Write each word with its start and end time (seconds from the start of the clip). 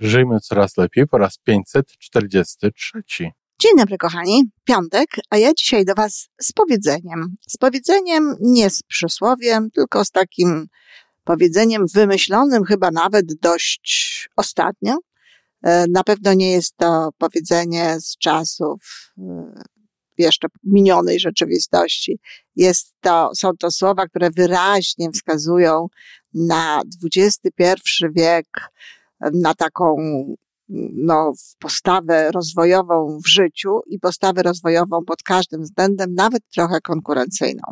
Żyjmy 0.00 0.40
coraz 0.40 0.76
lepiej 0.76 1.06
po 1.06 1.18
raz 1.18 1.38
543. 1.38 3.02
Dzień 3.60 3.72
dobry, 3.78 3.98
kochani. 3.98 4.42
Piątek, 4.64 5.06
a 5.30 5.36
ja 5.36 5.54
dzisiaj 5.54 5.84
do 5.84 5.94
Was 5.94 6.28
z 6.40 6.52
powiedzeniem. 6.52 7.36
Z 7.48 7.56
powiedzeniem 7.56 8.36
nie 8.40 8.70
z 8.70 8.82
przysłowiem, 8.82 9.70
tylko 9.70 10.04
z 10.04 10.10
takim 10.10 10.66
powiedzeniem 11.24 11.84
wymyślonym 11.94 12.64
chyba 12.64 12.90
nawet 12.90 13.26
dość 13.40 14.28
ostatnio. 14.36 14.98
E, 15.62 15.84
na 15.90 16.04
pewno 16.04 16.34
nie 16.34 16.50
jest 16.50 16.76
to 16.76 17.08
powiedzenie 17.18 17.96
z 18.00 18.16
czasów 18.18 19.12
e, 19.18 19.52
jeszcze 20.18 20.48
minionej 20.64 21.20
rzeczywistości. 21.20 22.18
Jest 22.56 22.94
to, 23.00 23.30
są 23.36 23.50
to 23.58 23.70
słowa, 23.70 24.06
które 24.06 24.30
wyraźnie 24.30 25.10
wskazują 25.10 25.86
na 26.34 26.82
XXI 27.04 28.06
wiek, 28.14 28.46
na 29.20 29.54
taką 29.54 29.96
no, 30.94 31.32
postawę 31.58 32.30
rozwojową 32.32 33.18
w 33.24 33.28
życiu 33.28 33.80
i 33.86 33.98
postawę 33.98 34.42
rozwojową 34.42 35.04
pod 35.04 35.22
każdym 35.22 35.62
względem, 35.62 36.14
nawet 36.14 36.42
trochę 36.54 36.80
konkurencyjną. 36.80 37.62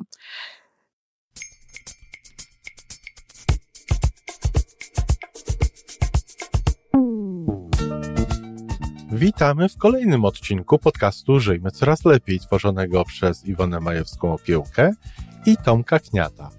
Witamy 9.13 9.69
w 9.69 9.77
kolejnym 9.77 10.25
odcinku 10.25 10.79
podcastu 10.79 11.41
Żyjmy 11.41 11.71
Coraz 11.71 12.05
Lepiej, 12.05 12.41
tworzonego 12.41 13.05
przez 13.05 13.47
Iwonę 13.47 13.81
Majewską 13.81 14.35
Opiełkę 14.35 14.93
i 15.47 15.57
Tomka 15.57 15.99
Kniata. 15.99 16.51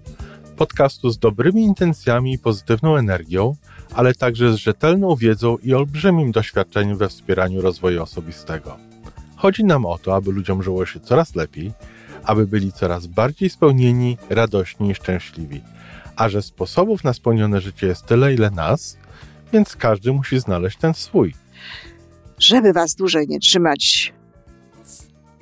Podcastu 0.56 1.10
z 1.10 1.18
dobrymi 1.18 1.62
intencjami 1.62 2.32
i 2.32 2.38
pozytywną 2.38 2.96
energią, 2.96 3.56
ale 3.96 4.14
także 4.14 4.52
z 4.52 4.56
rzetelną 4.56 5.16
wiedzą 5.16 5.56
i 5.56 5.74
olbrzymim 5.74 6.32
doświadczeniem 6.32 6.98
we 6.98 7.08
wspieraniu 7.08 7.60
rozwoju 7.60 8.02
osobistego. 8.02 8.76
Chodzi 9.36 9.64
nam 9.64 9.86
o 9.86 9.98
to, 9.98 10.14
aby 10.14 10.32
ludziom 10.32 10.62
żyło 10.62 10.86
się 10.86 11.00
coraz 11.00 11.34
lepiej, 11.34 11.72
aby 12.24 12.46
byli 12.46 12.72
coraz 12.72 13.06
bardziej 13.06 13.50
spełnieni, 13.50 14.18
radośni 14.30 14.90
i 14.90 14.94
szczęśliwi. 14.94 15.60
A 16.16 16.28
że 16.28 16.42
sposobów 16.42 17.04
na 17.04 17.12
spełnione 17.12 17.60
życie 17.60 17.86
jest 17.86 18.06
tyle, 18.06 18.34
ile 18.34 18.50
nas, 18.50 18.96
więc 19.52 19.76
każdy 19.76 20.12
musi 20.12 20.40
znaleźć 20.40 20.78
ten 20.78 20.94
swój. 20.94 21.34
Żeby 22.38 22.72
was 22.72 22.94
dłużej 22.94 23.28
nie 23.28 23.40
trzymać, 23.40 24.14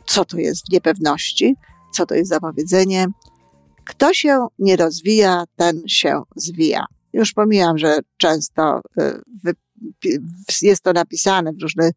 co 0.07 0.25
to 0.25 0.39
jest 0.39 0.73
niepewności, 0.73 1.55
co 1.93 2.07
to 2.07 2.15
jest 2.15 2.29
zapowiedzenie, 2.31 3.07
kto 3.85 4.15
się 4.15 4.47
nie 4.59 4.77
rozwija, 4.77 5.45
ten 5.57 5.83
się 5.87 6.23
zwija. 6.37 6.85
Już 7.15 7.33
pomijam, 7.33 7.79
że 7.79 7.99
często 8.17 8.81
y, 9.01 9.55
jest 10.63 10.83
to 10.83 10.93
napisane 10.93 11.53
w 11.53 11.63
różny 11.63 11.91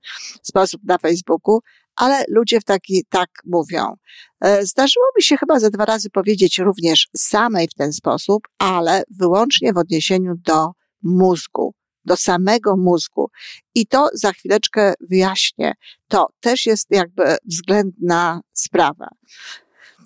sposób 0.43 0.81
na 0.83 0.97
Facebooku, 0.97 1.59
ale 1.95 2.23
ludzie 2.29 2.61
w 2.61 2.63
taki 2.63 3.05
tak 3.09 3.29
mówią. 3.45 3.95
E, 4.41 4.65
zdarzyło 4.65 5.05
mi 5.17 5.23
się 5.23 5.37
chyba 5.37 5.59
ze 5.59 5.69
dwa 5.69 5.85
razy 5.85 6.09
powiedzieć 6.09 6.59
również 6.59 7.07
samej 7.15 7.67
w 7.67 7.73
ten 7.73 7.93
sposób, 7.93 8.43
ale 8.57 9.03
wyłącznie 9.19 9.73
w 9.73 9.77
odniesieniu 9.77 10.33
do 10.35 10.71
mózgu, 11.03 11.73
do 12.05 12.17
samego 12.17 12.77
mózgu. 12.77 13.29
I 13.75 13.87
to 13.87 14.09
za 14.13 14.31
chwileczkę 14.31 14.93
wyjaśnię. 15.09 15.73
To 16.07 16.27
też 16.39 16.65
jest 16.65 16.87
jakby 16.91 17.23
względna 17.45 18.41
sprawa. 18.53 19.07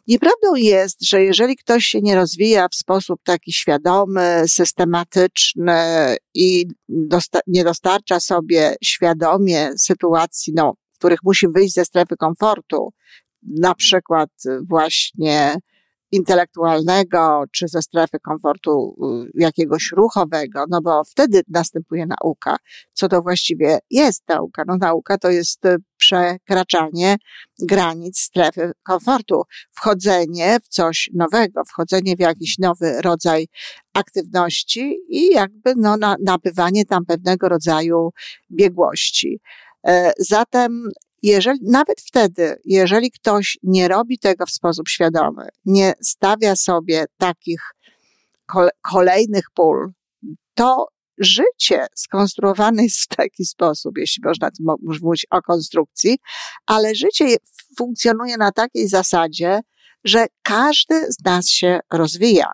Nieprawdą 0.08 0.56
jest, 0.56 1.06
że 1.06 1.24
jeżeli 1.24 1.56
ktoś 1.58 1.86
się 1.86 2.02
nie 2.02 2.16
rozwija 2.16 2.68
w 2.68 2.76
sposób 2.76 3.20
taki 3.24 3.54
świadomy, 3.54 4.44
systematyczny 4.48 5.74
i 6.34 6.66
dosta- 6.90 7.40
nie 7.48 7.64
dostarcza 7.64 8.20
sobie 8.20 8.76
świadomie 8.84 9.70
sytuacji, 9.78 10.54
no, 10.56 10.74
w 10.94 10.98
których 10.98 11.20
musi 11.24 11.48
wyjść 11.48 11.74
ze 11.74 11.86
strefy 11.86 12.18
komfortu, 12.18 12.90
na 13.44 13.76
przykład 13.76 14.30
właśnie 14.70 15.56
intelektualnego, 16.12 17.44
czy 17.52 17.68
ze 17.68 17.82
strefy 17.82 18.20
komfortu 18.20 18.96
jakiegoś 19.34 19.92
ruchowego, 19.92 20.66
no 20.70 20.82
bo 20.82 21.04
wtedy 21.04 21.42
następuje 21.48 22.06
nauka. 22.06 22.56
Co 22.94 23.08
to 23.10 23.22
właściwie 23.22 23.80
jest 23.90 24.24
nauka? 24.28 24.64
No 24.68 24.78
nauka 24.78 25.18
to 25.18 25.30
jest 25.30 25.66
y, 25.66 25.78
przekraczanie 26.12 27.16
granic 27.62 28.20
strefy 28.20 28.72
komfortu, 28.84 29.42
wchodzenie 29.72 30.58
w 30.64 30.68
coś 30.68 31.10
nowego, 31.14 31.62
wchodzenie 31.66 32.16
w 32.16 32.20
jakiś 32.20 32.58
nowy 32.58 33.02
rodzaj 33.02 33.48
aktywności 33.94 34.98
i 35.10 35.28
jakby 35.28 35.74
no, 35.78 35.98
na, 35.98 36.16
nabywanie 36.24 36.86
tam 36.86 37.06
pewnego 37.06 37.50
rodzaju 37.50 38.10
biegłości. 38.52 39.40
E, 39.88 40.12
zatem 40.20 40.90
jeżeli, 41.24 41.60
nawet 41.64 42.02
wtedy, 42.02 42.56
jeżeli 42.66 43.12
ktoś 43.12 43.58
nie 43.64 43.88
robi 43.88 44.20
tego 44.20 44.46
w 44.46 44.52
sposób 44.52 44.90
świadomy, 44.90 45.48
nie 45.66 45.94
stawia 46.02 46.56
sobie 46.56 47.06
takich 47.18 47.62
kolejnych 48.92 49.46
pól, 49.54 49.92
to 50.54 50.88
życie 51.22 51.86
skonstruowane 51.96 52.84
jest 52.84 53.00
w 53.00 53.08
taki 53.08 53.46
sposób, 53.46 53.98
jeśli 53.98 54.24
można 54.26 54.50
mówić 55.02 55.26
o 55.30 55.42
konstrukcji, 55.42 56.18
ale 56.66 56.96
życie 56.96 57.36
funkcjonuje 57.78 58.38
na 58.38 58.52
takiej 58.52 58.88
zasadzie, 58.88 59.60
że 60.04 60.26
każdy 60.44 61.12
z 61.12 61.26
nas 61.26 61.50
się 61.50 61.80
rozwija. 61.94 62.52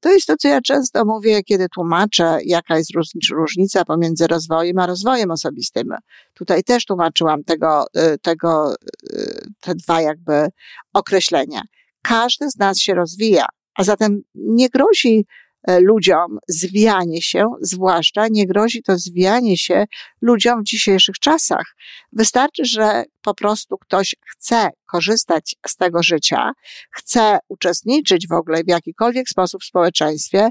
To 0.00 0.12
jest 0.12 0.26
to, 0.26 0.36
co 0.36 0.48
ja 0.48 0.60
często 0.60 1.04
mówię, 1.04 1.42
kiedy 1.42 1.68
tłumaczę, 1.68 2.38
jaka 2.44 2.78
jest 2.78 2.90
różnica 3.32 3.84
pomiędzy 3.84 4.26
rozwojem 4.26 4.78
a 4.78 4.86
rozwojem 4.86 5.30
osobistym. 5.30 5.88
Tutaj 6.34 6.62
też 6.62 6.84
tłumaczyłam 6.84 7.44
tego, 7.44 7.84
y, 7.96 8.18
tego, 8.18 8.74
y, 9.12 9.46
te 9.60 9.74
dwa 9.74 10.00
jakby 10.00 10.48
określenia. 10.92 11.62
Każdy 12.02 12.50
z 12.50 12.56
nas 12.56 12.78
się 12.78 12.94
rozwija, 12.94 13.46
a 13.74 13.84
zatem 13.84 14.22
nie 14.34 14.68
grozi 14.68 15.26
ludziom 15.68 16.38
zwijanie 16.48 17.22
się, 17.22 17.46
zwłaszcza 17.60 18.28
nie 18.30 18.46
grozi 18.46 18.82
to 18.82 18.98
zwijanie 18.98 19.56
się 19.56 19.84
ludziom 20.22 20.60
w 20.60 20.64
dzisiejszych 20.64 21.18
czasach. 21.18 21.76
Wystarczy, 22.12 22.64
że 22.64 23.04
po 23.22 23.34
prostu 23.34 23.78
ktoś 23.78 24.14
chce 24.30 24.70
korzystać 24.86 25.56
z 25.66 25.76
tego 25.76 26.02
życia, 26.02 26.52
chce 26.90 27.38
uczestniczyć 27.48 28.28
w 28.28 28.32
ogóle 28.32 28.64
w 28.64 28.68
jakikolwiek 28.68 29.28
sposób 29.28 29.62
w 29.62 29.66
społeczeństwie, 29.66 30.48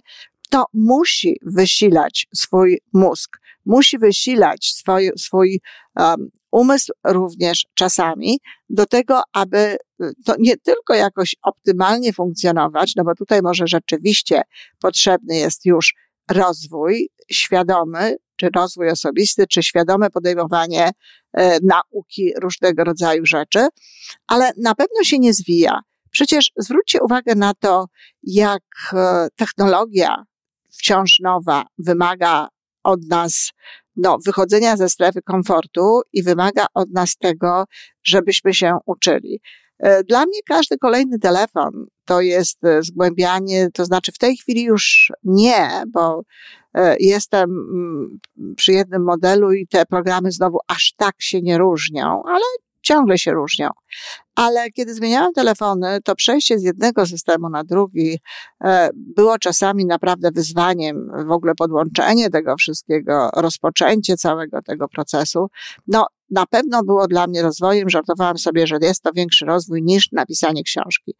to 0.53 0.65
musi 0.73 1.37
wysilać 1.41 2.27
swój 2.35 2.81
mózg, 2.93 3.37
musi 3.65 3.97
wysilać 3.97 4.65
swój, 4.65 5.11
swój 5.17 5.59
um, 5.95 6.29
umysł 6.51 6.91
również 7.05 7.65
czasami 7.73 8.39
do 8.69 8.85
tego, 8.85 9.21
aby 9.33 9.57
y, 9.57 9.77
to 10.25 10.35
nie 10.39 10.57
tylko 10.57 10.93
jakoś 10.93 11.35
optymalnie 11.43 12.13
funkcjonować, 12.13 12.93
no 12.95 13.03
bo 13.03 13.15
tutaj 13.15 13.41
może 13.41 13.67
rzeczywiście 13.67 14.41
potrzebny 14.81 15.35
jest 15.35 15.65
już 15.65 15.93
rozwój 16.31 17.09
świadomy, 17.31 18.15
czy 18.35 18.49
rozwój 18.55 18.89
osobisty, 18.89 19.47
czy 19.47 19.63
świadome 19.63 20.09
podejmowanie 20.09 20.91
e, 21.33 21.59
nauki 21.63 22.33
różnego 22.41 22.83
rodzaju 22.83 23.25
rzeczy, 23.25 23.67
ale 24.27 24.51
na 24.57 24.75
pewno 24.75 25.03
się 25.03 25.19
nie 25.19 25.33
zwija. 25.33 25.79
Przecież 26.11 26.51
zwróćcie 26.57 27.03
uwagę 27.03 27.35
na 27.35 27.53
to, 27.53 27.85
jak 28.23 28.63
e, 28.93 29.27
technologia 29.35 30.23
wciąż 30.77 31.19
nowa 31.19 31.65
wymaga 31.77 32.47
od 32.83 32.99
nas 33.09 33.51
no, 33.95 34.17
wychodzenia 34.25 34.77
ze 34.77 34.89
strefy 34.89 35.21
komfortu 35.21 36.01
i 36.13 36.23
wymaga 36.23 36.65
od 36.73 36.91
nas 36.91 37.17
tego, 37.17 37.65
żebyśmy 38.03 38.53
się 38.53 38.77
uczyli. 38.85 39.39
E, 39.79 40.03
dla 40.03 40.25
mnie 40.25 40.39
każdy 40.45 40.77
kolejny 40.77 41.19
telefon 41.19 41.85
to 42.05 42.21
jest 42.21 42.65
e, 42.65 42.83
zgłębianie, 42.83 43.69
to 43.73 43.85
znaczy 43.85 44.11
w 44.11 44.17
tej 44.17 44.37
chwili 44.37 44.63
już 44.63 45.11
nie, 45.23 45.69
bo 45.87 46.23
e, 46.73 46.95
jestem 46.99 47.49
mm, 47.49 48.19
przy 48.55 48.73
jednym 48.73 49.03
modelu 49.03 49.51
i 49.51 49.67
te 49.67 49.85
programy 49.85 50.31
znowu 50.31 50.59
aż 50.67 50.93
tak 50.97 51.15
się 51.19 51.41
nie 51.41 51.57
różnią, 51.57 52.23
ale 52.25 52.43
ciągle 52.83 53.17
się 53.17 53.31
różnią. 53.31 53.69
Ale 54.35 54.71
kiedy 54.71 54.93
zmieniałam 54.93 55.33
telefony, 55.33 55.99
to 56.03 56.15
przejście 56.15 56.59
z 56.59 56.63
jednego 56.63 57.05
systemu 57.05 57.49
na 57.49 57.63
drugi 57.63 58.19
e, 58.63 58.89
było 58.93 59.37
czasami 59.37 59.85
naprawdę 59.85 60.31
wyzwaniem, 60.31 61.11
w 61.27 61.31
ogóle 61.31 61.55
podłączenie 61.55 62.29
tego 62.29 62.55
wszystkiego, 62.55 63.29
rozpoczęcie 63.35 64.17
całego 64.17 64.61
tego 64.61 64.87
procesu. 64.87 65.47
No, 65.87 66.05
na 66.29 66.45
pewno 66.45 66.83
było 66.83 67.07
dla 67.07 67.27
mnie 67.27 67.41
rozwojem. 67.41 67.89
Żartowałam 67.89 68.37
sobie, 68.37 68.67
że 68.67 68.77
jest 68.81 69.01
to 69.01 69.11
większy 69.15 69.45
rozwój 69.45 69.83
niż 69.83 70.11
napisanie 70.11 70.63
książki. 70.63 71.13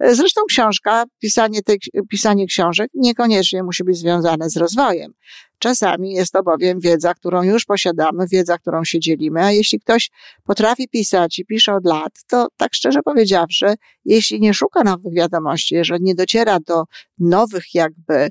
Zresztą 0.00 0.40
książka, 0.48 1.04
pisanie, 1.18 1.62
tej, 1.62 1.78
pisanie 2.10 2.46
książek 2.46 2.90
niekoniecznie 2.94 3.62
musi 3.62 3.84
być 3.84 3.98
związane 3.98 4.50
z 4.50 4.56
rozwojem. 4.56 5.12
Czasami 5.58 6.12
jest 6.12 6.32
to 6.32 6.42
bowiem 6.42 6.80
wiedza, 6.80 7.14
którą 7.14 7.42
już 7.42 7.64
posiadamy, 7.64 8.26
wiedza, 8.32 8.58
którą 8.58 8.84
się 8.84 9.00
dzielimy, 9.00 9.44
a 9.44 9.52
jeśli 9.52 9.80
ktoś 9.80 10.10
potrafi 10.44 10.88
pisać 10.88 11.38
i 11.38 11.44
pisze 11.44 11.74
od 11.74 11.84
lat, 11.84 12.12
to 12.28 12.48
tak 12.56 12.74
szczerze 12.74 13.02
powiedziawszy, 13.02 13.74
jeśli 14.04 14.40
nie 14.40 14.54
szuka 14.54 14.84
nowych 14.84 15.14
wiadomości, 15.14 15.74
jeżeli 15.74 16.04
nie 16.04 16.14
dociera 16.14 16.58
do 16.66 16.84
nowych 17.18 17.74
jakby 17.74 18.28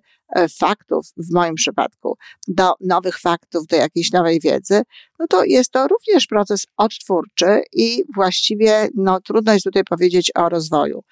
faktów, 0.59 1.05
w 1.17 1.33
moim 1.33 1.55
przypadku, 1.55 2.17
do 2.47 2.73
nowych 2.81 3.19
faktów, 3.19 3.67
do 3.67 3.75
jakiejś 3.75 4.11
nowej 4.11 4.39
wiedzy, 4.39 4.81
no 5.19 5.27
to 5.27 5.43
jest 5.43 5.71
to 5.71 5.87
również 5.87 6.27
proces 6.27 6.65
odtwórczy 6.77 7.61
i 7.73 8.03
właściwie 8.15 8.87
no, 8.95 9.21
trudno 9.21 9.53
jest 9.53 9.65
tutaj 9.65 9.83
powiedzieć 9.83 10.31
o 10.35 10.49
rozwoju. 10.49 11.03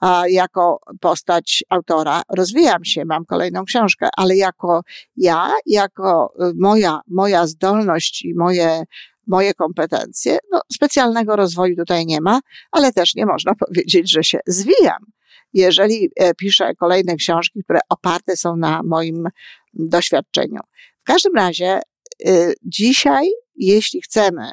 A 0.00 0.28
jako 0.28 0.80
postać 1.00 1.64
autora 1.68 2.22
rozwijam 2.28 2.84
się, 2.84 3.04
mam 3.04 3.24
kolejną 3.24 3.64
książkę, 3.64 4.08
ale 4.16 4.36
jako 4.36 4.80
ja, 5.16 5.50
jako 5.66 6.34
y, 6.42 6.52
moja, 6.56 7.00
moja 7.08 7.46
zdolność 7.46 8.24
i 8.24 8.34
moje 8.34 8.84
moje 9.26 9.54
kompetencje. 9.54 10.38
No, 10.52 10.60
specjalnego 10.72 11.36
rozwoju 11.36 11.76
tutaj 11.76 12.06
nie 12.06 12.20
ma, 12.20 12.40
ale 12.72 12.92
też 12.92 13.14
nie 13.14 13.26
można 13.26 13.54
powiedzieć, 13.66 14.10
że 14.10 14.24
się 14.24 14.40
zwijam. 14.46 15.13
Jeżeli 15.52 16.10
e, 16.16 16.34
piszę 16.34 16.74
kolejne 16.74 17.16
książki, 17.16 17.64
które 17.64 17.80
oparte 17.88 18.36
są 18.36 18.56
na 18.56 18.82
moim 18.84 19.28
doświadczeniu. 19.74 20.60
W 21.00 21.06
każdym 21.06 21.34
razie, 21.34 21.80
y, 22.28 22.54
dzisiaj, 22.62 23.30
jeśli 23.56 24.02
chcemy 24.02 24.52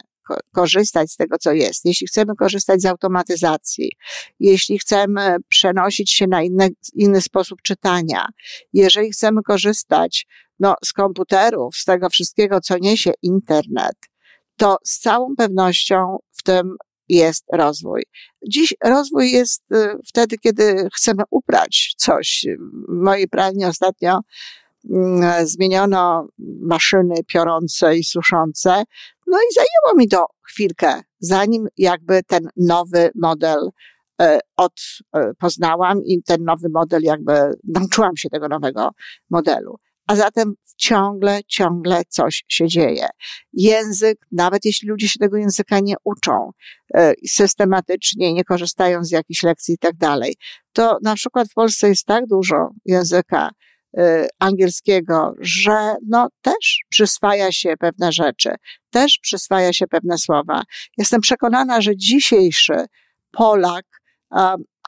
korzystać 0.51 1.12
z 1.12 1.16
tego, 1.16 1.38
co 1.38 1.51
jest, 1.51 1.86
jeśli 1.86 2.07
chcemy 2.07 2.36
korzystać 2.36 2.81
z 2.81 2.86
automatyzacji, 2.86 3.92
jeśli 4.39 4.80
chcemy 4.80 5.36
przenosić 5.48 6.12
się 6.12 6.28
na 6.28 6.44
inny, 6.44 6.69
inny 6.94 7.22
sposób 7.22 7.62
czytania, 7.62 8.27
jeżeli 8.74 9.12
chcemy 9.12 9.44
korzystać 9.44 10.27
no, 10.60 10.75
z 10.86 10.94
komputerów, 10.94 11.75
z 11.75 11.86
tego 11.86 12.10
wszystkiego, 12.10 12.62
co 12.62 12.77
niesie 12.77 13.12
internet, 13.22 13.95
to 14.57 14.77
z 14.84 15.00
całą 15.00 15.36
pewnością 15.36 16.18
w 16.31 16.44
tym 16.44 16.75
jest 17.12 17.46
rozwój. 17.54 18.04
Dziś 18.48 18.75
rozwój 18.84 19.31
jest 19.31 19.63
y, 19.72 19.98
wtedy, 20.08 20.38
kiedy 20.38 20.88
chcemy 20.96 21.24
uprać 21.30 21.94
coś. 21.98 22.46
W 22.90 23.04
mojej 23.04 23.28
pralni 23.28 23.66
ostatnio 23.66 24.19
mm, 24.90 25.48
zmieniono 25.48 26.28
maszyny 26.62 27.16
piorące 27.28 27.98
i 27.98 28.04
suszące. 28.04 28.84
No 29.28 29.38
i 29.38 29.54
zajęło 29.54 29.98
mi 29.98 30.08
to 30.08 30.25
chwilkę, 30.42 31.02
zanim 31.19 31.68
jakby 31.78 32.24
ten 32.24 32.50
nowy 32.58 33.12
model 33.16 33.69
y, 34.22 34.40
od, 34.58 34.74
y, 35.16 35.19
poznałam 35.40 36.06
i 36.06 36.24
ten 36.24 36.44
nowy 36.44 36.69
model 36.69 37.02
jakby 37.04 37.34
nauczyłam 37.63 38.18
się 38.18 38.30
tego 38.30 38.48
nowego 38.48 38.90
modelu 39.30 39.80
a 40.12 40.16
zatem 40.16 40.54
ciągle, 40.78 41.40
ciągle 41.48 42.02
coś 42.10 42.44
się 42.48 42.68
dzieje. 42.68 43.08
Język, 43.54 44.18
nawet 44.31 44.66
jeśli 44.66 44.90
ludzie 44.90 45.08
się 45.08 45.19
tego 45.19 45.38
języka 45.38 45.80
nie 45.80 45.96
uczą 46.04 46.52
e, 46.94 47.13
systematycznie, 47.28 48.34
nie 48.34 48.44
korzystają 48.44 49.04
z 49.04 49.12
jakichś 49.12 49.44
lekcji 49.44 49.75
i 49.75 49.78
tak 49.78 49.96
dalej, 49.98 50.36
to 50.74 50.98
na 51.04 51.16
przykład 51.16 51.48
w 51.50 51.54
Polsce 51.54 51.90
jest 51.90 52.06
tak 52.06 52.28
dużo 52.28 52.56
języka 52.86 53.50
e, 53.98 54.28
angielskiego, 54.40 55.34
że 55.40 55.96
no 56.08 56.28
też 56.42 56.80
przyswaja 56.90 57.52
się 57.52 57.74
pewne 57.80 58.12
rzeczy, 58.12 58.56
też 58.90 59.19
przyswaja 59.22 59.74
się 59.74 59.88
pewne 59.88 60.18
słowa. 60.18 60.63
Jestem 60.98 61.22
przekonana, 61.22 61.81
że 61.81 61.98
dzisiejszy 61.98 62.86
Polak, 63.31 63.86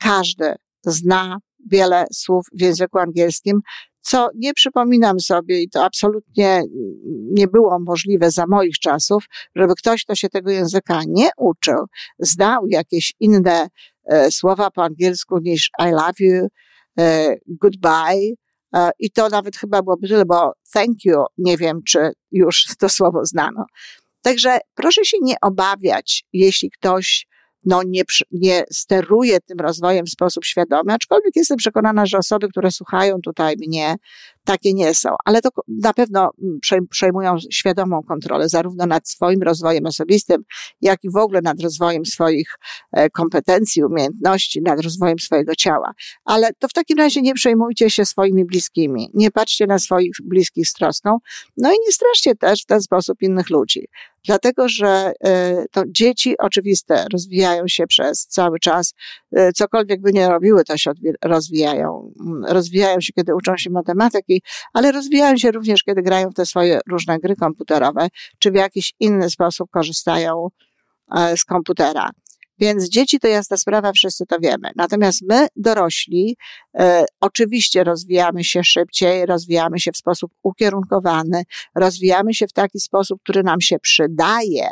każdy 0.02 0.56
zna 0.86 1.38
wiele 1.72 2.06
słów 2.14 2.46
w 2.54 2.62
języku 2.62 3.00
angielskim, 3.00 3.62
co 4.04 4.30
nie 4.36 4.54
przypominam 4.54 5.20
sobie 5.20 5.62
i 5.62 5.70
to 5.70 5.84
absolutnie 5.84 6.62
nie 7.32 7.48
było 7.48 7.80
możliwe 7.80 8.32
za 8.32 8.46
moich 8.48 8.80
czasów, 8.80 9.26
żeby 9.56 9.76
ktoś, 9.76 10.04
kto 10.04 10.16
się 10.16 10.30
tego 10.30 10.52
języka 10.52 11.02
nie 11.08 11.30
uczył, 11.38 11.86
znał 12.20 12.68
jakieś 12.68 13.14
inne 13.20 13.68
e, 14.06 14.32
słowa 14.32 14.72
po 14.72 14.84
angielsku 14.84 15.40
niż 15.40 15.70
I 15.80 15.92
love 15.92 16.14
you, 16.20 16.48
e, 17.00 17.36
goodbye, 17.48 18.34
e, 18.76 18.92
i 19.00 19.12
to 19.12 19.30
nawet 19.30 19.58
chyba 19.58 19.82
byłoby 19.82 20.08
tyle, 20.08 20.26
bo 20.26 20.54
thank 20.74 21.06
you, 21.06 21.24
nie 21.38 21.58
wiem, 21.58 21.80
czy 21.88 22.12
już 22.32 22.66
to 22.80 22.90
słowo 22.90 23.26
znano. 23.26 23.66
Także 24.22 24.58
proszę 24.76 25.06
się 25.06 25.18
nie 25.22 25.36
obawiać, 25.42 26.26
jeśli 26.34 26.72
ktoś 26.72 27.28
no, 27.66 27.82
nie, 27.88 28.02
nie 28.32 28.64
steruje 28.72 29.40
tym 29.40 29.60
rozwojem 29.60 30.06
w 30.06 30.10
sposób 30.10 30.46
świadomy, 30.46 30.94
aczkolwiek 30.94 31.36
jestem 31.36 31.58
przekonana, 31.58 32.06
że 32.06 32.18
osoby, 32.18 32.50
które 32.50 32.72
słuchają 32.72 33.22
tutaj 33.22 33.56
mnie, 33.68 33.96
takie 34.46 34.74
nie 34.74 34.94
są, 34.94 35.10
ale 35.26 35.42
to 35.42 35.50
na 35.68 35.94
pewno 35.94 36.32
mm, 36.42 36.88
przejmują 36.90 37.36
świadomą 37.52 38.04
kontrolę 38.04 38.50
zarówno 38.50 38.86
nad 38.86 39.10
swoim 39.10 39.42
rozwojem 39.42 39.86
osobistym, 39.86 40.44
jak 40.82 41.04
i 41.04 41.10
w 41.10 41.18
ogóle 41.18 41.42
nad 41.42 41.62
rozwojem 41.62 42.06
swoich 42.06 42.56
e, 42.92 43.10
kompetencji, 43.10 43.84
umiejętności, 43.84 44.62
nad 44.62 44.82
rozwojem 44.82 45.20
swojego 45.20 45.56
ciała. 45.56 45.92
Ale 46.26 46.54
to 46.60 46.68
w 46.68 46.74
takim 46.74 46.98
razie 46.98 47.22
nie 47.22 47.34
przejmujcie 47.34 47.90
się 47.90 48.06
swoimi 48.06 48.46
bliskimi, 48.46 49.10
nie 49.14 49.32
patrzcie 49.32 49.68
na 49.68 49.80
swoich 49.80 50.12
bliskich 50.24 50.68
z 50.68 50.74
troską, 50.74 51.18
no 51.58 51.70
i 51.70 51.76
nie 51.86 51.92
straszcie 51.92 52.36
też 52.36 52.62
w 52.62 52.66
ten 52.66 52.82
sposób 52.82 53.22
innych 53.22 53.50
ludzi. 53.50 53.88
Dlatego, 54.26 54.70
że 54.70 55.14
e, 55.24 55.66
to 55.72 55.84
dzieci 55.88 56.36
oczywiste 56.38 57.06
rozwijają 57.14 57.68
się 57.68 57.88
przez 57.88 58.28
cały 58.28 58.60
czas, 58.60 58.94
e, 59.32 59.54
cokolwiek 59.54 60.02
by 60.02 60.14
nie 60.14 60.30
robiły, 60.30 60.64
to 60.64 60.78
się 60.78 60.92
rozwijają. 61.24 62.14
Mm, 62.20 62.46
rozwijają 62.46 63.02
się, 63.02 63.14
kiedy 63.14 63.36
uczą 63.36 63.58
się 63.58 63.70
matematyki, 63.70 64.33
ale 64.74 64.92
rozwijają 64.92 65.38
się 65.38 65.52
również, 65.52 65.84
kiedy 65.84 66.02
grają 66.02 66.30
w 66.30 66.34
te 66.34 66.46
swoje 66.46 66.80
różne 66.90 67.20
gry 67.20 67.36
komputerowe, 67.36 68.08
czy 68.40 68.52
w 68.52 68.56
jakiś 68.56 68.94
inny 69.00 69.30
sposób 69.30 69.70
korzystają 69.72 70.48
e, 71.16 71.38
z 71.38 71.46
komputera. 71.46 72.10
Więc 72.60 72.90
dzieci 72.90 73.20
to 73.20 73.28
jasna 73.28 73.58
sprawa, 73.58 73.92
wszyscy 73.92 74.26
to 74.26 74.40
wiemy. 74.40 74.70
Natomiast 74.76 75.22
my, 75.30 75.48
dorośli, 75.56 76.38
e, 76.80 77.06
oczywiście 77.20 77.84
rozwijamy 77.84 78.44
się 78.44 78.64
szybciej, 78.64 79.26
rozwijamy 79.26 79.80
się 79.80 79.92
w 79.92 79.98
sposób 79.98 80.32
ukierunkowany, 80.44 81.44
rozwijamy 81.76 82.34
się 82.34 82.48
w 82.48 82.54
taki 82.54 82.80
sposób, 82.80 83.20
który 83.24 83.44
nam 83.44 83.62
się 83.62 83.80
przydaje 83.80 84.68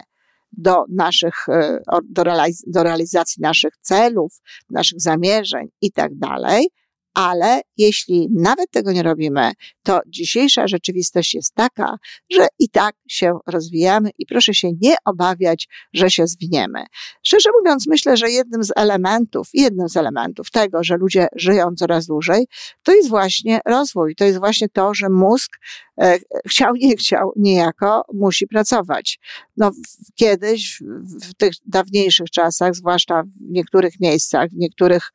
do 0.51 0.83
naszych, 0.89 1.49
e, 1.49 1.79
do, 2.09 2.23
realiz 2.23 2.63
do 2.67 2.83
realizacji 2.83 3.41
naszych 3.41 3.73
celów, 3.81 4.41
naszych 4.69 5.01
zamierzeń 5.01 5.67
i 5.81 5.91
tak 5.91 6.15
dalej 6.15 6.67
ale 7.13 7.61
jeśli 7.77 8.27
nawet 8.31 8.71
tego 8.71 8.91
nie 8.91 9.03
robimy, 9.03 9.51
to 9.83 9.99
dzisiejsza 10.07 10.67
rzeczywistość 10.67 11.33
jest 11.33 11.53
taka, 11.55 11.95
że 12.31 12.47
i 12.59 12.69
tak 12.69 12.95
się 13.07 13.39
rozwijamy 13.47 14.09
i 14.17 14.25
proszę 14.25 14.53
się 14.53 14.69
nie 14.81 14.95
obawiać, 15.05 15.67
że 15.93 16.11
się 16.11 16.27
zwiniemy. 16.27 16.83
Szczerze 17.23 17.49
mówiąc, 17.59 17.87
myślę, 17.87 18.17
że 18.17 18.29
jednym 18.29 18.63
z 18.63 18.71
elementów, 18.75 19.49
jednym 19.53 19.89
z 19.89 19.97
elementów 19.97 20.51
tego, 20.51 20.83
że 20.83 20.97
ludzie 20.97 21.27
żyją 21.35 21.75
coraz 21.75 22.05
dłużej, 22.05 22.45
to 22.83 22.93
jest 22.93 23.09
właśnie 23.09 23.59
rozwój, 23.65 24.15
to 24.15 24.25
jest 24.25 24.39
właśnie 24.39 24.69
to, 24.69 24.93
że 24.93 25.09
mózg 25.09 25.51
e, 26.01 26.19
chciał, 26.47 26.75
nie 26.75 26.97
chciał, 26.97 27.31
niejako 27.35 28.03
musi 28.13 28.47
pracować. 28.47 29.19
No, 29.61 29.71
kiedyś, 30.15 30.83
w 31.21 31.33
tych 31.33 31.53
dawniejszych 31.65 32.29
czasach, 32.29 32.75
zwłaszcza 32.75 33.23
w 33.23 33.51
niektórych 33.51 33.99
miejscach, 33.99 34.49
w 34.49 34.57
niektórych, 34.57 35.11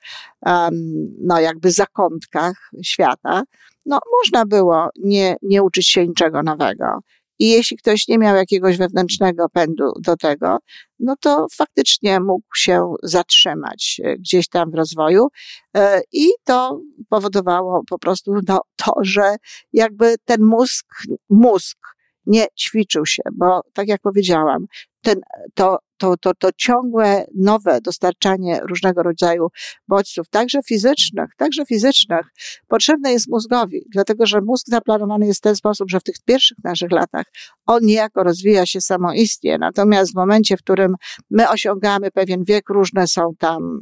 um, 0.47 0.73
no, 1.21 1.41
jakby 1.41 1.71
zakątkach 1.71 2.71
świata, 2.83 3.43
no, 3.87 3.99
można 4.19 4.47
było 4.47 4.89
nie, 4.97 5.37
nie 5.43 5.63
uczyć 5.63 5.89
się 5.89 6.07
niczego 6.07 6.43
nowego. 6.43 7.01
I 7.39 7.49
jeśli 7.49 7.77
ktoś 7.77 8.09
nie 8.09 8.19
miał 8.19 8.37
jakiegoś 8.37 8.77
wewnętrznego 8.77 9.49
pędu 9.49 9.85
do 10.01 10.17
tego, 10.17 10.59
no 10.99 11.15
to 11.21 11.47
faktycznie 11.53 12.21
mógł 12.21 12.57
się 12.57 12.95
zatrzymać 13.03 14.01
e, 14.05 14.17
gdzieś 14.17 14.49
tam 14.49 14.71
w 14.71 14.75
rozwoju. 14.75 15.29
E, 15.77 16.01
I 16.13 16.29
to 16.45 16.81
powodowało 17.09 17.83
po 17.89 17.99
prostu 17.99 18.35
no, 18.49 18.61
to, 18.77 18.95
że 19.03 19.37
jakby 19.73 20.15
ten 20.25 20.43
mózg, 20.43 20.87
mózg 21.31 21.96
nie 22.27 22.47
ćwiczył 22.61 23.07
się, 23.07 23.23
bo 23.33 23.61
tak 23.73 23.89
jak 23.89 24.01
powiedziałam, 24.01 24.67
ten, 25.03 25.21
to, 25.55 25.79
to, 25.97 26.17
to, 26.17 26.35
to 26.39 26.49
ciągłe 26.57 27.25
nowe 27.35 27.81
dostarczanie 27.81 28.61
różnego 28.69 29.03
rodzaju 29.03 29.49
bodźców, 29.89 30.29
także 30.29 30.63
fizycznych, 30.63 31.31
także 31.37 31.67
fizycznych, 31.67 32.27
potrzebne 32.69 33.13
jest 33.13 33.29
mózgowi, 33.29 33.83
dlatego 33.93 34.27
że 34.27 34.41
mózg 34.41 34.67
zaplanowany 34.69 35.27
jest 35.27 35.39
w 35.39 35.43
ten 35.43 35.57
sposób, 35.57 35.91
że 35.91 36.01
w 36.01 36.03
tych 36.03 36.17
pierwszych 36.25 36.59
naszych 36.65 36.91
latach 36.91 37.25
on 37.67 37.81
niejako 37.83 38.23
rozwija 38.23 38.67
się 38.67 38.81
samoistnie, 38.81 39.59
natomiast 39.59 40.13
w 40.13 40.17
momencie, 40.17 40.57
w 40.57 40.63
którym 40.63 40.95
my 41.31 41.49
osiągamy 41.49 42.11
pewien 42.11 42.45
wiek, 42.45 42.69
różne 42.69 43.07
są 43.07 43.31
tam 43.39 43.81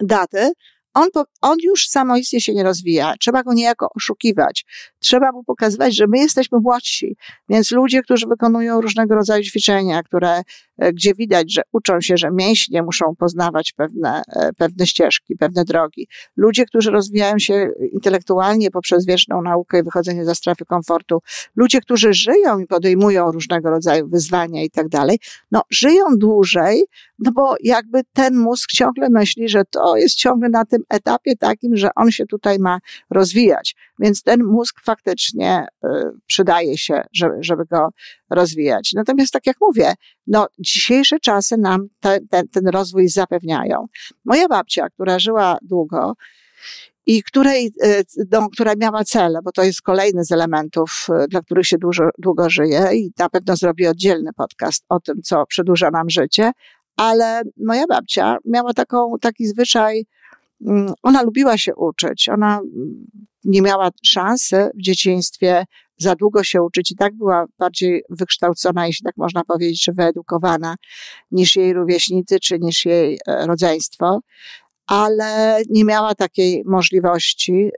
daty, 0.00 0.52
on, 0.94 1.08
on 1.40 1.56
już 1.62 1.88
samoistnie 1.88 2.40
się 2.40 2.54
nie 2.54 2.62
rozwija. 2.62 3.14
Trzeba 3.20 3.42
go 3.42 3.52
niejako 3.52 3.88
oszukiwać. 3.96 4.64
Trzeba 4.98 5.32
mu 5.32 5.44
pokazywać, 5.44 5.96
że 5.96 6.06
my 6.06 6.18
jesteśmy 6.18 6.58
młodsi. 6.60 7.16
Więc 7.48 7.70
ludzie, 7.70 8.02
którzy 8.02 8.26
wykonują 8.26 8.80
różnego 8.80 9.14
rodzaju 9.14 9.44
ćwiczenia, 9.44 10.02
które, 10.02 10.42
e, 10.78 10.92
gdzie 10.92 11.14
widać, 11.14 11.52
że 11.52 11.62
uczą 11.72 12.00
się, 12.00 12.16
że 12.16 12.30
mięśnie 12.30 12.82
muszą 12.82 13.16
poznawać 13.18 13.72
pewne, 13.72 14.22
e, 14.28 14.52
pewne 14.52 14.86
ścieżki, 14.86 15.36
pewne 15.36 15.64
drogi. 15.64 16.08
Ludzie, 16.36 16.64
którzy 16.64 16.90
rozwijają 16.90 17.38
się 17.38 17.70
intelektualnie 17.92 18.70
poprzez 18.70 19.06
wieczną 19.06 19.42
naukę 19.42 19.78
i 19.78 19.82
wychodzenie 19.82 20.24
ze 20.24 20.34
strefy 20.34 20.64
komfortu. 20.64 21.18
Ludzie, 21.56 21.80
którzy 21.80 22.12
żyją 22.12 22.58
i 22.58 22.66
podejmują 22.66 23.32
różnego 23.32 23.70
rodzaju 23.70 24.08
wyzwania 24.08 24.62
i 24.64 24.70
tak 24.70 24.88
dalej. 24.88 25.18
No, 25.50 25.62
żyją 25.70 26.04
dłużej, 26.16 26.84
no 27.18 27.32
bo 27.32 27.54
jakby 27.62 28.00
ten 28.12 28.36
mózg 28.38 28.70
ciągle 28.70 29.08
myśli, 29.10 29.48
że 29.48 29.62
to 29.70 29.96
jest 29.96 30.14
ciągle 30.14 30.48
na 30.48 30.64
tym 30.64 30.79
etapie 30.88 31.36
takim, 31.36 31.76
że 31.76 31.90
on 31.96 32.10
się 32.10 32.26
tutaj 32.26 32.58
ma 32.58 32.78
rozwijać. 33.10 33.76
Więc 33.98 34.22
ten 34.22 34.44
mózg 34.44 34.80
faktycznie 34.84 35.66
y, 35.84 35.88
przydaje 36.26 36.78
się, 36.78 37.02
żeby, 37.12 37.34
żeby 37.40 37.64
go 37.64 37.88
rozwijać. 38.30 38.92
Natomiast 38.94 39.32
tak 39.32 39.46
jak 39.46 39.56
mówię, 39.60 39.94
no, 40.26 40.46
dzisiejsze 40.58 41.20
czasy 41.20 41.56
nam 41.56 41.86
te, 42.00 42.18
te, 42.30 42.42
ten 42.48 42.68
rozwój 42.68 43.08
zapewniają. 43.08 43.86
Moja 44.24 44.48
babcia, 44.48 44.88
która 44.88 45.18
żyła 45.18 45.58
długo, 45.62 46.14
i 47.06 47.22
której, 47.22 47.72
no, 48.30 48.48
która 48.48 48.72
miała 48.76 49.04
cel, 49.04 49.38
bo 49.44 49.52
to 49.52 49.62
jest 49.62 49.82
kolejny 49.82 50.24
z 50.24 50.32
elementów, 50.32 51.06
e, 51.10 51.28
dla 51.28 51.40
których 51.40 51.66
się 51.66 51.78
dużo, 51.78 52.08
długo 52.18 52.50
żyje 52.50 52.88
i 52.92 53.12
na 53.18 53.28
pewno 53.28 53.56
zrobi 53.56 53.86
oddzielny 53.86 54.32
podcast 54.32 54.84
o 54.88 55.00
tym, 55.00 55.22
co 55.22 55.46
przedłuża 55.46 55.90
nam 55.90 56.10
życie, 56.10 56.52
ale 56.96 57.42
moja 57.56 57.86
babcia 57.86 58.36
miała 58.44 58.74
taką, 58.74 59.14
taki 59.20 59.46
zwyczaj, 59.46 60.06
ona 61.02 61.22
lubiła 61.22 61.58
się 61.58 61.74
uczyć, 61.74 62.28
ona 62.28 62.58
mm, 62.58 63.06
nie 63.44 63.62
miała 63.62 63.90
szansy 64.04 64.70
w 64.74 64.82
dzieciństwie 64.82 65.64
za 65.98 66.14
długo 66.14 66.44
się 66.44 66.62
uczyć 66.62 66.90
i 66.90 66.96
tak 66.96 67.16
była 67.16 67.44
bardziej 67.58 68.02
wykształcona, 68.10 68.86
jeśli 68.86 69.04
tak 69.04 69.16
można 69.16 69.44
powiedzieć, 69.44 69.82
czy 69.82 69.92
wyedukowana 69.92 70.74
niż 71.30 71.56
jej 71.56 71.72
rówieśnicy, 71.72 72.40
czy 72.40 72.58
niż 72.58 72.84
jej 72.84 73.18
e, 73.26 73.46
rodzeństwo 73.46 74.20
ale 74.90 75.62
nie 75.68 75.84
miała 75.84 76.14
takiej 76.14 76.62
możliwości 76.66 77.70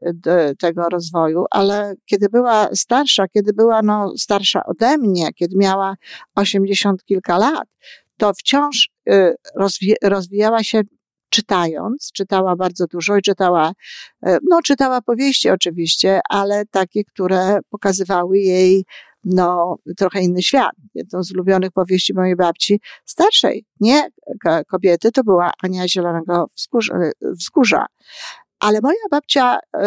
tego 0.59 0.83
rozwoju, 0.89 1.45
ale 1.51 1.95
kiedy 2.05 2.29
była 2.29 2.69
starsza, 2.75 3.29
kiedy 3.29 3.53
była 3.53 3.83
no, 3.83 4.12
starsza 4.19 4.65
ode 4.67 4.99
mnie, 4.99 5.33
kiedy 5.33 5.57
miała 5.57 5.95
80 6.35 7.05
kilka 7.05 7.39
lat, 7.39 7.69
to 8.17 8.33
wciąż 8.35 8.89
y, 9.09 9.35
rozwijała 10.03 10.62
się 10.62 10.81
czytając, 11.33 12.11
czytała 12.15 12.57
bardzo 12.57 12.87
dużo 12.87 13.17
i 13.17 13.23
czytała, 13.23 13.73
y, 14.27 14.39
no 14.51 14.62
czytała 14.62 15.01
powieści 15.01 15.51
oczywiście, 15.51 16.21
ale 16.31 16.67
takie, 16.67 17.05
które 17.05 17.59
pokazywały 17.71 18.39
jej 18.39 18.85
no, 19.25 19.77
trochę 19.97 20.21
inny 20.21 20.43
świat. 20.43 20.73
Jedną 20.95 21.23
z 21.23 21.33
ulubionych 21.33 21.71
powieści 21.73 22.15
mojej 22.15 22.37
babci, 22.37 22.81
starszej, 23.05 23.65
nie 23.81 24.09
kobiety, 24.69 25.12
to 25.12 25.25
była 25.25 25.53
Ania 25.62 25.89
Zielonego 25.89 26.47
Wzgórza. 27.23 27.87
Ale 28.61 28.81
moja 28.83 28.97
babcia 29.11 29.59
y, 29.59 29.81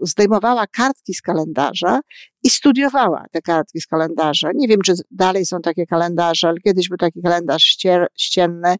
zdejmowała 0.00 0.66
kartki 0.66 1.14
z 1.14 1.22
kalendarza 1.22 2.00
i 2.42 2.50
studiowała 2.50 3.24
te 3.32 3.42
kartki 3.42 3.80
z 3.80 3.86
kalendarza. 3.86 4.50
Nie 4.54 4.68
wiem, 4.68 4.80
czy 4.80 4.92
dalej 5.10 5.46
są 5.46 5.60
takie 5.60 5.86
kalendarze, 5.86 6.48
ale 6.48 6.60
kiedyś 6.60 6.88
był 6.88 6.98
taki 6.98 7.22
kalendarz 7.22 7.76
ścienny, 8.16 8.76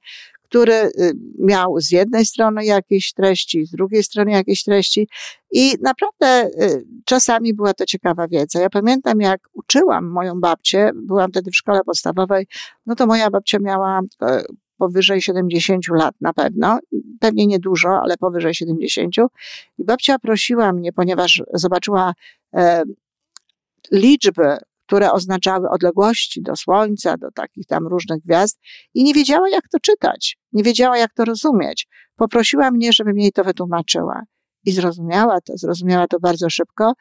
który 0.53 0.75
y, 0.75 1.13
miał 1.39 1.81
z 1.81 1.91
jednej 1.91 2.27
strony 2.27 2.65
jakieś 2.65 3.13
treści, 3.13 3.67
z 3.67 3.71
drugiej 3.71 4.03
strony 4.03 4.33
jakieś 4.33 4.65
treści 4.65 5.09
i 5.51 5.75
naprawdę 5.83 6.47
y, 6.47 6.85
czasami 7.05 7.55
była 7.55 7.75
to 7.75 7.87
ciekawa 7.87 8.29
wiedza. 8.29 8.61
Ja 8.61 8.71
pamiętam, 8.71 9.21
jak 9.21 9.41
uczyłam 9.53 10.07
moją 10.07 10.41
babcię, 10.41 10.91
byłam 10.95 11.31
wtedy 11.31 11.51
w 11.51 11.57
szkole 11.57 11.81
podstawowej, 11.87 12.47
no 12.87 12.95
to 12.95 13.07
moja 13.07 13.31
babcia 13.31 13.59
miała 13.59 14.01
e, 14.23 14.43
powyżej 14.77 15.23
70 15.23 15.89
lat 15.89 16.15
na 16.21 16.33
pewno, 16.33 16.79
pewnie 17.21 17.47
nie 17.47 17.59
dużo, 17.59 18.01
ale 18.03 18.17
powyżej 18.17 18.55
70. 18.55 19.17
I 19.79 19.85
babcia 19.85 20.19
prosiła 20.19 20.73
mnie, 20.73 20.93
ponieważ 20.93 21.43
zobaczyła 21.55 22.15
e, 22.55 22.83
liczby 23.93 24.57
które 24.93 25.13
oznaczały 25.13 25.71
odległości 25.71 26.43
do 26.43 26.57
Słońca, 26.57 27.17
do 27.17 27.31
takich 27.31 27.67
tam 27.67 27.87
różnych 27.87 28.23
gwiazd 28.25 28.59
i 28.95 29.05
nie 29.05 29.15
wiedziała, 29.15 29.49
jak 29.49 29.69
to 29.69 29.79
czytać, 29.81 30.39
nie 30.53 30.63
wiedziała, 30.63 30.99
jak 30.99 31.15
to 31.15 31.25
rozumieć. 31.25 31.87
Poprosiła 32.17 32.71
mnie, 32.71 32.93
żebym 32.93 33.19
jej 33.19 33.33
to 33.33 33.45
wytłumaczyła. 33.45 34.23
I 34.65 34.73
zrozumiała 34.73 35.41
to, 35.41 35.53
zrozumiała 35.57 36.07
to 36.07 36.21
bardzo 36.21 36.51
szybko 36.51 36.93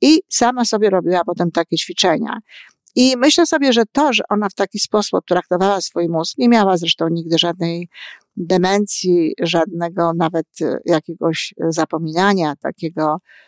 i 0.00 0.20
sama 0.28 0.64
sobie 0.64 0.90
robiła 0.90 1.24
potem 1.24 1.50
takie 1.50 1.76
ćwiczenia. 1.76 2.38
I 2.96 3.14
myślę 3.16 3.46
sobie, 3.46 3.72
że 3.72 3.82
to, 3.92 4.12
że 4.12 4.22
ona 4.28 4.48
w 4.48 4.54
taki 4.54 4.78
sposób 4.78 5.20
traktowała 5.28 5.80
swój 5.80 6.08
mózg, 6.08 6.38
nie 6.38 6.48
miała 6.48 6.76
zresztą 6.76 7.08
nigdy 7.08 7.38
żadnej 7.38 7.88
demencji, 8.36 9.32
żadnego 9.40 10.12
nawet 10.16 10.46
jakiegoś 10.84 11.54
zapominania 11.70 12.56
takiego 12.56 13.18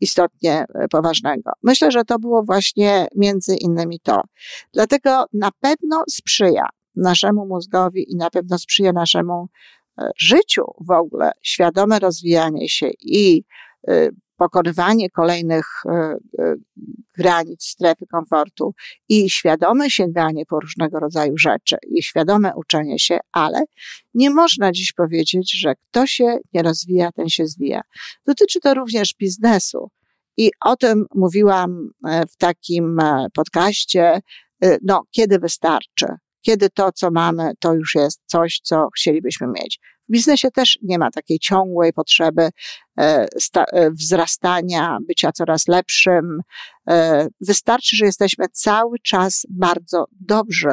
istotnie 0.00 0.64
e, 0.74 0.88
poważnego. 0.88 1.52
Myślę, 1.62 1.90
że 1.90 2.04
to 2.04 2.18
było 2.18 2.42
właśnie 2.42 3.06
między 3.16 3.56
innymi 3.56 4.00
to. 4.00 4.22
Dlatego 4.72 5.24
na 5.32 5.50
pewno 5.60 6.04
sprzyja 6.10 6.64
naszemu 6.96 7.46
mózgowi 7.46 8.12
i 8.12 8.16
na 8.16 8.30
pewno 8.30 8.58
sprzyja 8.58 8.92
naszemu 8.92 9.48
e, 9.98 10.10
życiu 10.18 10.64
w 10.88 10.90
ogóle 10.90 11.32
świadome 11.42 11.98
rozwijanie 11.98 12.68
się 12.68 12.90
i 13.00 13.44
pokonywanie 14.40 15.10
kolejnych 15.10 15.66
e, 15.86 15.90
e, 16.38 16.54
granic 17.16 17.64
strefy 17.64 18.06
komfortu 18.06 18.74
i 19.08 19.30
świadome 19.30 19.90
sięganie 19.90 20.46
po 20.46 20.60
różnego 20.60 21.00
rodzaju 21.00 21.38
rzeczy 21.38 21.76
i 21.90 22.02
świadome 22.02 22.52
uczenie 22.56 22.98
się, 22.98 23.18
ale 23.32 23.64
nie 24.14 24.30
można 24.30 24.72
dziś 24.72 24.92
powiedzieć, 24.92 25.60
że 25.60 25.74
kto 25.74 26.06
się 26.06 26.38
nie 26.52 26.62
rozwija, 26.62 27.12
ten 27.12 27.28
się 27.28 27.46
zwija. 27.46 27.80
Dotyczy 28.26 28.60
to 28.60 28.74
również 28.74 29.14
biznesu. 29.18 29.90
I 30.36 30.50
o 30.64 30.76
tym 30.76 31.06
mówiłam 31.14 31.90
e, 32.08 32.26
w 32.26 32.36
takim 32.36 32.98
podcaście, 33.34 34.20
no, 34.82 35.02
kiedy 35.10 35.38
wystarczy, 35.38 36.06
kiedy 36.40 36.70
to, 36.70 36.92
co 36.92 37.10
mamy, 37.10 37.52
to 37.58 37.74
już 37.74 37.94
jest 37.94 38.20
coś, 38.26 38.60
co 38.62 38.88
chcielibyśmy 38.96 39.46
mieć. 39.46 39.80
W 40.10 40.12
biznesie 40.12 40.50
też 40.50 40.78
nie 40.82 40.98
ma 40.98 41.10
takiej 41.10 41.38
ciągłej 41.38 41.92
potrzeby 41.92 42.48
e, 43.00 43.26
e, 43.56 43.90
wzrastania, 43.90 44.98
bycia 45.08 45.32
coraz 45.32 45.68
lepszym. 45.68 46.40
E, 46.88 47.26
wystarczy, 47.40 47.96
że 47.96 48.04
jesteśmy 48.04 48.48
cały 48.52 48.98
czas 48.98 49.46
bardzo 49.50 50.04
dobrzy 50.20 50.72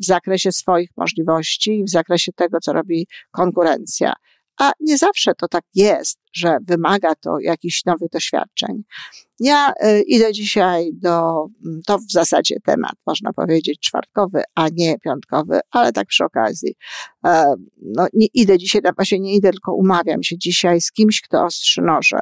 w 0.00 0.04
zakresie 0.04 0.52
swoich 0.52 0.90
możliwości, 0.96 1.84
w 1.86 1.90
zakresie 1.90 2.32
tego, 2.32 2.60
co 2.60 2.72
robi 2.72 3.06
konkurencja 3.30 4.12
a 4.60 4.72
nie 4.80 4.98
zawsze 4.98 5.34
to 5.34 5.48
tak 5.48 5.64
jest, 5.74 6.18
że 6.32 6.58
wymaga 6.66 7.14
to 7.14 7.38
jakichś 7.40 7.84
nowych 7.84 8.10
doświadczeń. 8.10 8.82
Ja 9.38 9.72
y, 9.84 10.02
idę 10.02 10.32
dzisiaj 10.32 10.90
do, 10.92 11.46
mm, 11.66 11.80
to 11.86 11.98
w 11.98 12.12
zasadzie 12.12 12.56
temat, 12.64 12.92
można 13.06 13.32
powiedzieć, 13.32 13.80
czwartkowy, 13.80 14.42
a 14.54 14.68
nie 14.72 14.98
piątkowy, 14.98 15.60
ale 15.70 15.92
tak 15.92 16.06
przy 16.06 16.24
okazji. 16.24 16.74
E, 17.26 17.54
no, 17.82 18.06
nie 18.12 18.26
idę 18.34 18.58
dzisiaj, 18.58 18.82
właśnie 18.96 19.20
nie 19.20 19.34
idę, 19.34 19.50
tylko 19.50 19.74
umawiam 19.74 20.22
się 20.22 20.38
dzisiaj 20.38 20.80
z 20.80 20.92
kimś, 20.92 21.20
kto 21.20 21.44
ostrzy 21.44 21.82
noże. 21.82 22.20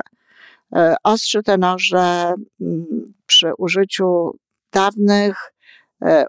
E, 0.76 0.94
ostrzy 1.04 1.42
te 1.42 1.58
noże 1.58 2.34
mm, 2.60 2.86
przy 3.26 3.50
użyciu 3.58 4.30
dawnych, 4.72 5.36
E, 5.36 5.57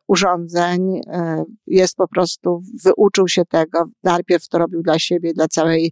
urządzeń, 0.08 1.02
e, 1.08 1.44
jest 1.68 1.96
po 1.96 2.08
prostu, 2.08 2.62
wyuczył 2.86 3.28
się 3.28 3.46
tego, 3.46 3.86
najpierw 4.04 4.48
to 4.48 4.58
robił 4.58 4.82
dla 4.82 5.00
siebie, 5.00 5.34
dla 5.34 5.48
całej 5.48 5.92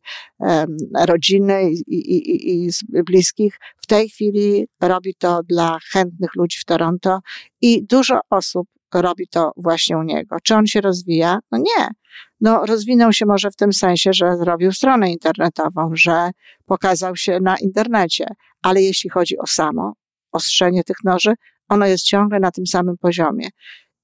rodziny 0.99 1.71
i, 1.71 1.95
i, 1.97 2.65
i 2.65 2.69
bliskich. 3.03 3.59
W 3.77 3.87
tej 3.87 4.09
chwili 4.09 4.67
robi 4.81 5.15
to 5.15 5.43
dla 5.43 5.77
chętnych 5.91 6.35
ludzi 6.35 6.59
w 6.59 6.65
Toronto 6.65 7.19
i 7.61 7.85
dużo 7.85 8.19
osób 8.29 8.67
robi 8.93 9.27
to 9.27 9.51
właśnie 9.57 9.97
u 9.97 10.03
niego. 10.03 10.37
Czy 10.43 10.55
on 10.55 10.67
się 10.67 10.81
rozwija? 10.81 11.39
No 11.51 11.57
nie. 11.57 11.87
No, 12.41 12.65
rozwinął 12.65 13.13
się 13.13 13.25
może 13.25 13.51
w 13.51 13.55
tym 13.55 13.73
sensie, 13.73 14.13
że 14.13 14.37
zrobił 14.37 14.71
stronę 14.71 15.11
internetową, 15.11 15.91
że 15.93 16.29
pokazał 16.65 17.15
się 17.15 17.39
na 17.39 17.57
internecie, 17.57 18.25
ale 18.61 18.81
jeśli 18.81 19.09
chodzi 19.09 19.37
o 19.37 19.47
samo 19.47 19.93
ostrzenie 20.31 20.83
tych 20.83 20.97
noży, 21.03 21.33
ono 21.69 21.85
jest 21.85 22.03
ciągle 22.03 22.39
na 22.39 22.51
tym 22.51 22.67
samym 22.67 22.97
poziomie. 22.97 23.49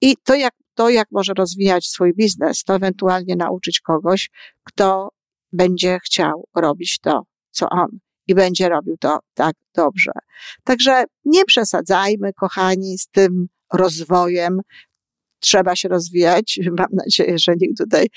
I 0.02 0.16
to 0.24 0.36
jak, 0.36 0.54
to, 0.74 0.90
jak 0.90 1.08
może 1.12 1.34
rozwijać 1.34 1.88
swój 1.88 2.14
biznes, 2.14 2.64
to 2.64 2.76
ewentualnie 2.76 3.36
nauczyć 3.36 3.80
kogoś, 3.80 4.30
kto 4.64 5.10
będzie 5.52 6.00
chciał 6.06 6.48
robić 6.56 7.00
to, 7.00 7.24
co 7.52 7.70
on 7.70 7.88
i 8.28 8.36
będzie 8.36 8.70
robił 8.70 8.98
to 8.98 9.20
tak 9.34 9.56
dobrze. 9.76 10.12
Także 10.64 11.04
nie 11.26 11.46
przesadzajmy, 11.46 12.34
kochani, 12.34 12.98
z 12.98 13.08
tym 13.08 13.48
rozwojem. 13.74 14.62
Trzeba 15.40 15.76
się 15.76 15.90
rozwijać. 15.90 16.60
Mam 16.78 16.88
nadzieję, 16.92 17.40
że 17.40 17.54
nikt 17.62 17.78
tutaj 17.78 18.08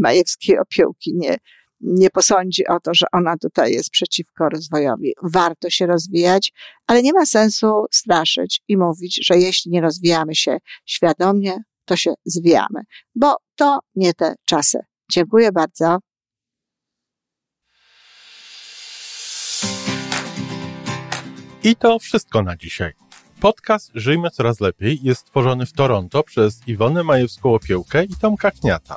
Majewskiej 0.00 0.58
opiełki 0.58 1.14
nie, 1.14 1.36
nie 1.82 2.10
posądzi 2.10 2.66
o 2.66 2.80
to, 2.80 2.94
że 2.94 3.06
ona 3.12 3.36
tutaj 3.36 3.72
jest 3.72 3.90
przeciwko 3.90 4.48
rozwojowi. 4.48 5.12
Warto 5.22 5.70
się 5.70 5.86
rozwijać, 5.86 6.52
ale 6.86 7.02
nie 7.02 7.12
ma 7.12 7.26
sensu 7.26 7.84
straszyć 7.90 8.60
i 8.68 8.76
mówić, 8.76 9.20
że 9.26 9.38
jeśli 9.38 9.70
nie 9.70 9.80
rozwijamy 9.80 10.34
się 10.34 10.58
świadomie, 10.86 11.52
to 11.84 11.96
się 11.96 12.14
zwijamy, 12.24 12.80
bo 13.14 13.36
to 13.56 13.78
nie 13.94 14.14
te 14.14 14.34
czasy. 14.44 14.78
Dziękuję 15.10 15.52
bardzo. 15.52 15.98
I 21.64 21.76
to 21.76 21.98
wszystko 21.98 22.42
na 22.42 22.56
dzisiaj. 22.56 22.92
Podcast 23.40 23.90
Żyjmy 23.94 24.30
Coraz 24.30 24.60
Lepiej 24.60 24.98
jest 25.02 25.20
stworzony 25.20 25.66
w 25.66 25.72
Toronto 25.72 26.22
przez 26.22 26.68
Iwonę 26.68 27.00
Majewską-Opiełkę 27.00 28.04
i 28.10 28.16
Tomka 28.16 28.50
Kniata. 28.50 28.96